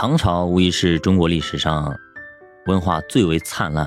[0.00, 1.94] 唐朝无疑是中国历史上
[2.64, 3.86] 文化最为灿烂、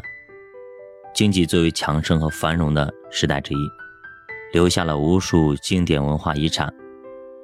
[1.11, 3.57] 经济最为强盛和繁荣的时代之一，
[4.53, 6.71] 留下了无数经典文化遗产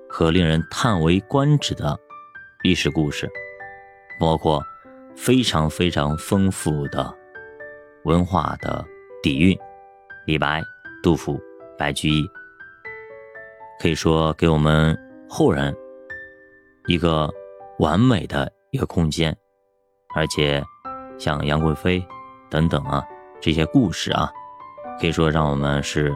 [0.08, 2.00] 和令人叹为观止的
[2.62, 3.28] 历史故事，
[4.20, 4.64] 包括
[5.16, 7.12] 非常非常丰富的
[8.04, 8.86] 文化的
[9.24, 9.58] 底蕴。
[10.28, 10.62] 李白、
[11.02, 11.42] 杜甫、
[11.76, 12.30] 白居易，
[13.82, 14.96] 可以说给我们
[15.28, 15.76] 后人
[16.86, 17.28] 一个
[17.80, 18.48] 完美的。
[18.72, 19.36] 一个空间，
[20.14, 20.64] 而且
[21.18, 22.06] 像杨贵妃
[22.50, 23.04] 等等啊，
[23.42, 24.32] 这些故事啊，
[25.00, 26.16] 可以说让我们是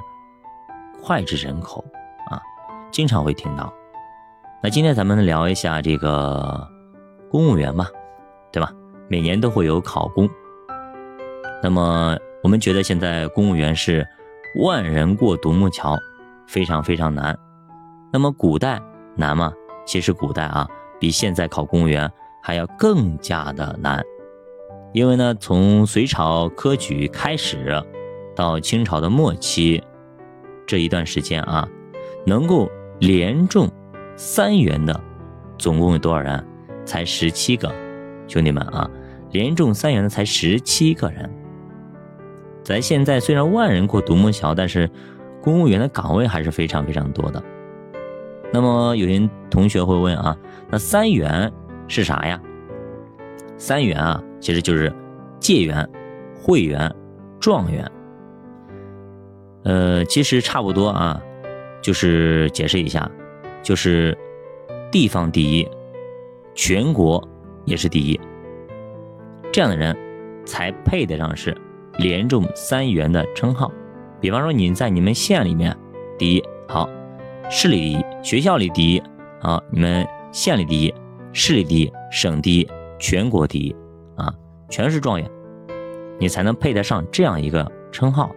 [1.02, 1.84] 脍炙人口
[2.30, 2.40] 啊，
[2.92, 3.74] 经常会听到。
[4.62, 6.68] 那今天咱们聊一下这个
[7.30, 7.88] 公务员吧，
[8.52, 8.72] 对吧？
[9.10, 10.30] 每年都会有考公。
[11.64, 14.08] 那么我们觉得现在公务员是
[14.62, 15.98] 万人过独木桥，
[16.48, 17.36] 非常非常难。
[18.12, 18.80] 那么古代
[19.16, 19.52] 难吗？
[19.86, 20.68] 其实古代啊，
[21.00, 22.08] 比现在考公务员。
[22.46, 24.04] 还要更加的难，
[24.92, 27.81] 因为呢，从隋朝科举开始
[28.36, 29.81] 到清朝的末期
[30.67, 31.66] 这一段时间啊，
[32.26, 33.72] 能够连中
[34.17, 35.00] 三元的
[35.58, 36.45] 总共有多少人？
[36.84, 37.73] 才十七个，
[38.28, 38.92] 兄弟们啊，
[39.32, 41.32] 连中三元的才十七个人。
[42.62, 44.89] 咱现在虽然万人过独木桥，但是
[45.42, 47.42] 公务员的岗位还是非常非常多的。
[48.52, 50.38] 那么有些同学会问啊，
[50.70, 51.50] 那三元？
[51.88, 52.39] 是啥呀？
[53.58, 54.92] 三元啊，其实就是
[55.39, 55.88] 借元、
[56.36, 56.94] 会元、
[57.39, 57.89] 状元。
[59.64, 61.22] 呃，其实差不多啊，
[61.81, 63.09] 就是解释一下，
[63.61, 64.17] 就是
[64.92, 65.67] 地方第一，
[66.54, 67.26] 全国
[67.64, 68.20] 也是第一，
[69.52, 69.95] 这样的人
[70.45, 71.56] 才配得上是
[71.98, 73.72] 连中三元的称号。
[74.20, 75.78] 比方说，你在你们县里面
[76.17, 76.89] 第一，好，
[77.50, 79.02] 市里第一，学校里第一，
[79.42, 80.94] 啊，你们县里第一。
[81.36, 82.67] 市第一，省第一，
[83.00, 83.76] 全国第一，
[84.16, 84.31] 啊，
[84.70, 85.30] 全是状元，
[86.20, 88.33] 你才能配得上这样一个称号。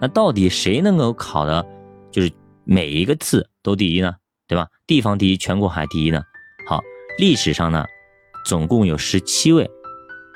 [0.00, 1.66] 那到底谁能够考的，
[2.12, 2.30] 就是
[2.62, 4.14] 每一个字都第一呢？
[4.46, 4.68] 对吧？
[4.86, 6.22] 地方第一，全国还第一呢？
[6.68, 6.80] 好，
[7.18, 7.84] 历史上呢，
[8.46, 9.68] 总共有十七位，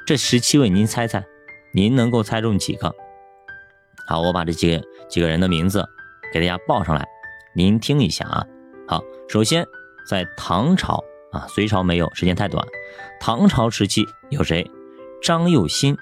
[0.04, 1.24] 这十七位您猜猜，
[1.72, 2.92] 您能够猜中几个？
[4.08, 5.86] 好，我把这几个几个人的名字
[6.32, 7.06] 给大家报上来，
[7.54, 8.44] 您听一下啊。
[8.88, 9.64] 好，首先
[10.08, 11.04] 在唐朝。
[11.46, 12.66] 隋朝没有，时间太短。
[13.20, 14.68] 唐朝时期有谁？
[15.22, 15.96] 张幼新，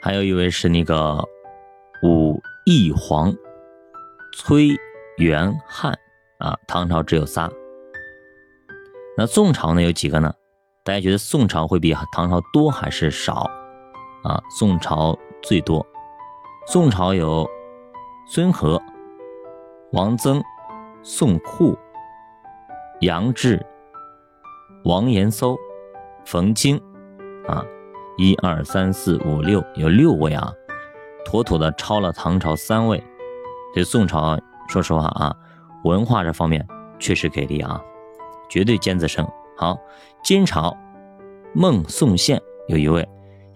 [0.00, 1.22] 还有一位是那个
[2.02, 3.34] 武义皇、
[4.34, 4.76] 崔
[5.18, 5.98] 元汉。
[6.38, 7.50] 啊，唐朝只有仨。
[9.16, 9.80] 那宋朝呢？
[9.80, 10.32] 有几个呢？
[10.82, 13.50] 大家觉得宋朝会比唐朝多还是少？
[14.24, 15.86] 啊，宋朝最多。
[16.66, 17.48] 宋朝有
[18.26, 18.82] 孙和、
[19.92, 20.42] 王曾、
[21.02, 21.78] 宋库。
[23.00, 23.64] 杨志、
[24.84, 25.56] 王延叟、
[26.26, 26.78] 冯京，
[27.48, 27.64] 啊，
[28.18, 30.52] 一二三四五六，有六位啊，
[31.24, 33.02] 妥妥的超了唐朝三位。
[33.74, 35.34] 这宋朝，说实话啊，
[35.84, 36.66] 文化这方面
[36.98, 37.80] 确实给力啊，
[38.50, 39.26] 绝对尖子生。
[39.56, 39.78] 好，
[40.22, 40.76] 金朝
[41.54, 43.08] 孟宋宪有一位，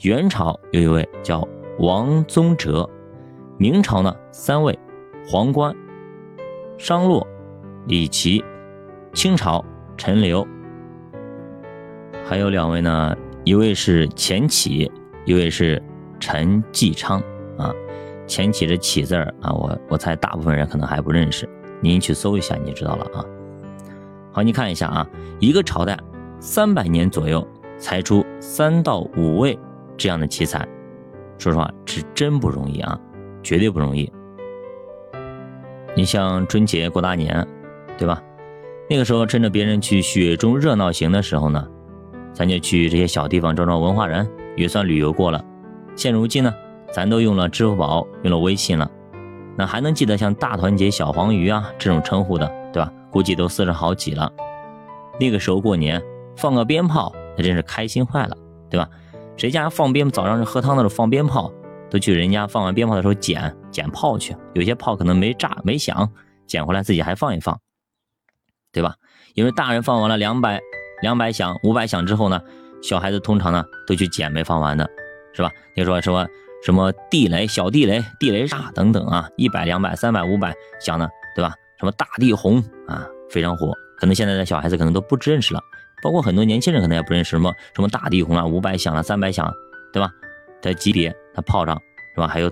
[0.05, 1.47] 元朝有一位叫
[1.79, 2.89] 王宗哲，
[3.59, 4.79] 明朝呢三位，
[5.29, 5.77] 黄冠、
[6.79, 7.27] 商洛、
[7.87, 8.43] 李琦。
[9.13, 9.65] 清朝
[9.97, 10.47] 陈留，
[12.29, 14.93] 还有两位呢，一位是钱起，
[15.25, 15.83] 一位是
[16.21, 17.19] 陈继昌
[17.57, 17.73] 啊。
[18.27, 21.49] 钱起这起字儿啊，我我猜大部分人可能还不认识，
[21.81, 23.25] 您去搜一下，你就知道了啊。
[24.31, 25.99] 好，你看一下啊，一个朝代
[26.39, 29.59] 三百年左右才出三到五位
[29.97, 30.69] 这样的奇才，
[31.39, 33.01] 说实话是真不容易啊，
[33.43, 34.13] 绝对不容易。
[35.97, 37.49] 你像春节过大年，
[37.97, 38.23] 对吧？
[38.91, 41.67] 那个时候，趁着别人去雪中热闹行的时候呢，
[42.39, 44.25] 咱就去这些小地方装装文化人，
[44.57, 45.45] 也算旅游过了。
[45.97, 46.55] 现如今呢，
[46.93, 48.89] 咱都用了支付宝，用了微信了，
[49.57, 52.93] 那还能记得像大团结、小黄鱼啊这种称呼的，对吧？
[53.11, 54.33] 估计都四十好几了。
[55.19, 56.01] 那个时候过年
[56.37, 58.37] 放个鞭炮，那真是开心坏了，
[58.71, 58.89] 对吧？
[59.37, 61.53] 谁家放鞭，早上喝汤的时候放鞭炮，
[61.91, 64.37] 都去人家放完鞭炮的时候捡捡炮去。
[64.55, 66.09] 有些炮可能没炸没响，
[66.47, 67.59] 捡回来自己还放一放。
[68.71, 68.95] 对吧？
[69.35, 70.61] 因为大人放完了两百
[71.03, 72.41] 两百响、五百响之后呢，
[72.83, 74.89] 小孩子通常呢都去捡没放完的，
[75.33, 75.51] 是吧？
[75.77, 76.27] 你说什么
[76.65, 81.55] 什么地雷、小地雷、地雷炸等等啊，一百、两百、三百、五百响的，对吧？
[81.79, 85.61] 什么大地红啊，非常火，可能现在的小孩子可能都不认识了，
[86.03, 89.53] 包括很多年轻人可能也不认识什么什么大地红啊、五百响了、三百响，
[89.93, 90.11] 对吧？
[90.61, 91.81] 的级别，它炮仗
[92.15, 92.27] 是吧？
[92.27, 92.51] 还有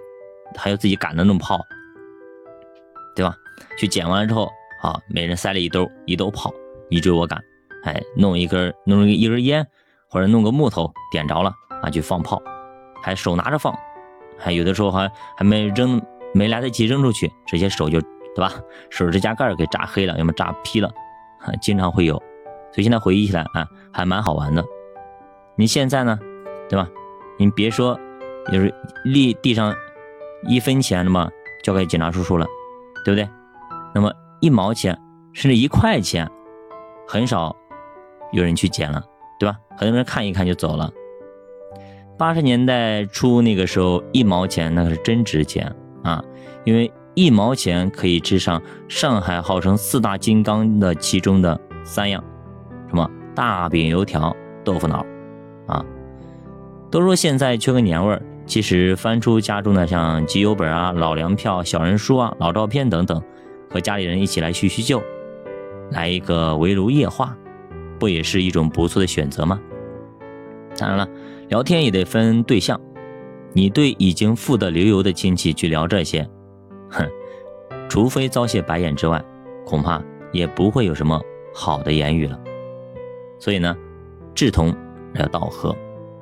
[0.57, 1.61] 还有自己赶的那种炮，
[3.15, 3.35] 对吧？
[3.79, 4.51] 去捡完了之后。
[4.83, 6.53] 啊，每人塞了一兜一兜炮，
[6.91, 7.43] 你追我赶，
[7.87, 9.65] 哎，弄一根弄一根烟，
[10.11, 11.53] 或者弄个木头点着了
[11.83, 12.43] 啊，去放炮，
[13.01, 13.73] 还手拿着放，
[14.37, 16.03] 还有的时候还还没扔，
[16.35, 18.01] 没来得及扔出去，直接手就
[18.35, 18.53] 对吧，
[18.91, 20.89] 手指甲盖给炸黑了，要么炸劈了，
[21.41, 22.17] 啊经常会有。
[22.73, 24.65] 所以现在回忆起来啊，还蛮好玩的。
[25.55, 26.19] 你现在呢，
[26.69, 26.89] 对吧？
[27.39, 27.97] 你别说，
[28.53, 28.75] 就是
[29.05, 29.73] 立地上
[30.49, 31.31] 一分钱了嘛，
[31.63, 32.45] 交给警察叔叔了，
[33.05, 33.29] 对不对？
[33.95, 34.99] 那么一毛钱
[35.33, 36.29] 甚至一块钱，
[37.07, 37.55] 很少
[38.33, 39.03] 有人去捡了，
[39.39, 39.59] 对吧？
[39.77, 40.91] 很多人看一看就走了。
[42.19, 45.71] 八十年代初那个时候，一毛钱那个是真值钱
[46.03, 46.25] 啊，
[46.65, 52.23] 因为一毛钱可以吃上上海号称四大金刚的其中的三样，
[52.89, 54.35] 什么大饼、油条、
[54.65, 55.05] 豆腐脑，
[55.67, 55.85] 啊。
[56.91, 63.23] 都说现在缺个年味儿，其实翻出家中的像集邮本啊、老粮票、小人书啊、老照片等等，
[63.69, 65.03] 和家里人一起来叙叙旧，
[65.91, 67.37] 来一个围炉夜话，
[67.99, 69.61] 不也是一种不错的选择吗？
[70.77, 71.09] 当然了，
[71.49, 72.81] 聊天也得分对象，
[73.53, 76.29] 你对已经富得流油的亲戚去聊这些，
[76.91, 77.09] 哼，
[77.89, 79.25] 除非遭些白眼之外，
[79.65, 80.03] 恐怕
[80.33, 81.21] 也不会有什么
[81.55, 82.39] 好的言语了。
[83.39, 83.77] 所以呢，
[84.35, 84.75] 志同
[85.15, 85.75] 要道合，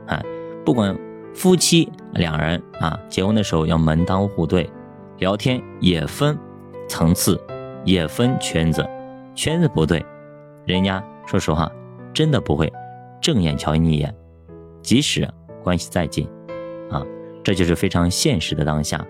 [0.06, 0.22] 哎。
[0.64, 0.98] 不管
[1.34, 4.70] 夫妻两人啊，结婚的时候要门当户对，
[5.18, 6.38] 聊天也分
[6.88, 7.38] 层次，
[7.84, 8.82] 也分圈子，
[9.34, 10.02] 圈子不对，
[10.64, 11.70] 人家说实话
[12.12, 12.72] 真的不会
[13.20, 14.14] 正眼瞧你一眼，
[14.82, 15.28] 即使
[15.62, 16.28] 关系再近
[16.90, 17.02] 啊，
[17.42, 19.04] 这就是非常现实的当下。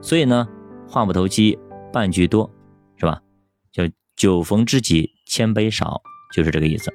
[0.00, 0.46] 所以呢，
[0.88, 1.58] 话不投机
[1.92, 2.50] 半句多，
[2.96, 3.20] 是吧？
[3.72, 3.84] 就
[4.16, 6.00] 酒逢知己千杯少，
[6.34, 6.92] 就是这个意思。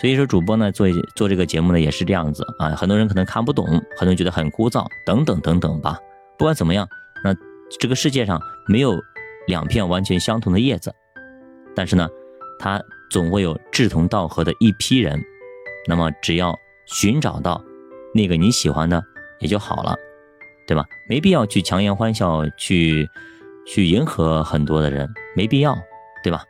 [0.00, 5.98] 所以说，主播呢做做这个节目呢也是这样子啊，很多人可能看不懂，很多人觉得很枯燥，等等等等吧。
[6.38, 6.88] 不管怎么样，
[7.22, 7.34] 那
[7.78, 8.98] 这个世界上没有
[9.46, 10.92] 两片完全相同的叶子，
[11.74, 12.08] 但是呢，
[12.58, 12.82] 它
[13.12, 15.22] 总会有志同道合的一批人。
[15.86, 17.62] 那么只要寻找到
[18.14, 19.02] 那个你喜欢的
[19.38, 19.94] 也就好了，
[20.66, 20.84] 对吧？
[21.08, 23.06] 没必要去强颜欢笑，去
[23.66, 25.76] 去迎合很多的人，没必要，
[26.24, 26.42] 对吧？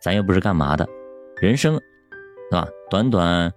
[0.00, 0.88] 咱又不是干嘛的，
[1.42, 1.78] 人生。
[2.50, 2.66] 对吧？
[2.88, 3.52] 短短，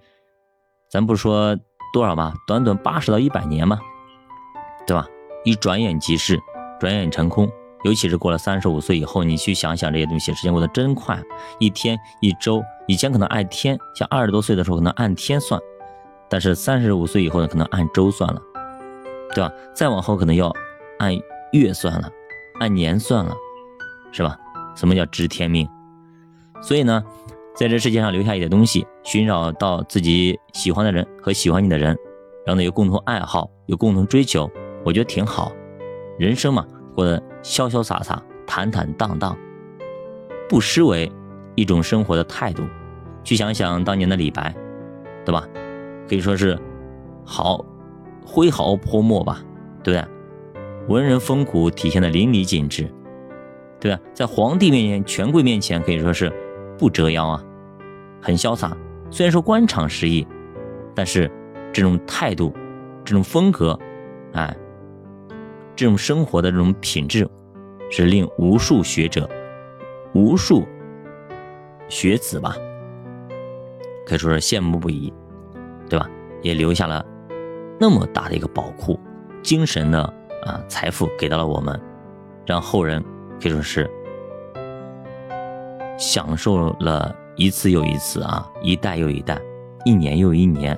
[0.90, 1.58] 咱不说
[1.94, 3.80] 多少吧，短短八十到一百年嘛，
[4.86, 5.08] 对吧？
[5.46, 6.38] 一转眼即逝，
[6.78, 7.50] 转眼成空。
[7.84, 11.20] 尤其是过了三十五岁以后，你去想想这些东西，时间过得真快。
[11.60, 15.60] 一天一周，以前可能按天，像二十多岁的时候可能按天算，
[16.30, 18.42] 但是三十五岁以后呢，可能按周算了，
[19.34, 19.52] 对吧？
[19.74, 20.52] 再往后可能要
[21.00, 21.14] 按
[21.52, 22.10] 月算了，
[22.60, 23.36] 按年算了，
[24.12, 24.38] 是吧？
[24.76, 25.68] 什么叫知天命？
[26.62, 27.04] 所以呢？
[27.54, 31.90] 在这世界上留下一点东西，寻找到自己喜欢的人和喜欢你的人，
[32.46, 34.50] 然后呢有共同爱好，有共同追求，
[34.86, 35.52] 我觉得挺好。
[36.18, 39.38] 人生嘛，过得潇潇洒洒、坦坦荡荡，
[40.50, 41.12] 不失为
[41.56, 42.64] 一种生活的态度。
[43.24, 44.56] 去想想当年的李白，
[45.24, 45.48] 对吧？
[46.10, 46.58] 可以说是
[47.24, 47.64] 好
[48.26, 49.44] 挥毫泼墨吧，
[49.84, 50.08] 对不对？
[50.88, 52.92] 文人风骨体现的淋漓尽致，
[53.80, 54.02] 对吧？
[54.14, 56.34] 在皇帝面前、权贵面前，可以说是
[56.80, 57.44] 不折腰啊。
[58.20, 58.76] 很潇洒，
[59.12, 60.26] 虽然说官场失意，
[60.96, 61.32] 但是
[61.72, 62.52] 这种态度、
[63.06, 63.78] 这种风格，
[64.34, 64.58] 哎，
[65.82, 67.28] 这种生活的这种品质，
[67.90, 69.28] 是令无数学者、
[70.14, 70.64] 无数
[71.90, 72.56] 学子吧，
[74.06, 75.12] 可以说是羡慕不已，
[75.90, 76.08] 对吧？
[76.44, 77.04] 也留下了
[77.80, 79.00] 那么大的一个宝库，
[79.42, 80.04] 精神的
[80.44, 81.82] 啊财富给到了我们，
[82.46, 83.04] 让后人
[83.42, 83.90] 可以说是
[85.98, 87.16] 享受了。
[87.38, 89.42] 一次又一次啊，一代又一代，
[89.84, 90.78] 一年又一年，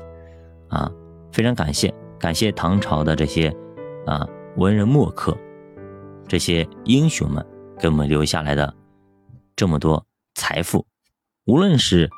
[0.69, 0.89] 啊，
[1.33, 3.53] 非常感谢，感谢唐朝的这些
[4.05, 5.37] 啊文人墨客，
[6.27, 7.45] 这些英雄们
[7.79, 8.73] 给我们留下来的
[9.55, 10.05] 这么多
[10.35, 10.85] 财富，
[11.45, 12.09] 无论是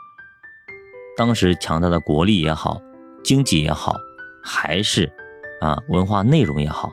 [1.17, 2.81] 当时强大的国力也好，
[3.23, 3.95] 经济也好，
[4.43, 5.11] 还是
[5.61, 6.91] 啊文化内容也好，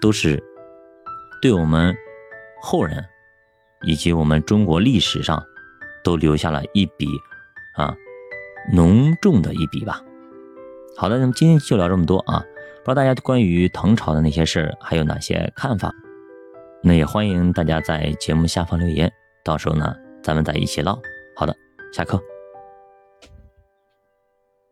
[0.00, 0.42] 都是
[1.40, 1.96] 对我们
[2.62, 3.04] 后人。
[3.82, 5.40] 以及我们中国历史上，
[6.02, 7.06] 都留下了一笔
[7.76, 7.94] 啊
[8.72, 10.02] 浓重的一笔吧。
[10.96, 12.42] 好的，那么今天就聊这么多啊。
[12.88, 15.92] 不知道大家关于唐朝的那些事还有哪些看法？
[16.82, 19.12] 那也欢迎大家在节目下方留言，
[19.44, 20.98] 到时候呢咱们再一起唠。
[21.36, 21.54] 好的，
[21.92, 22.18] 下课。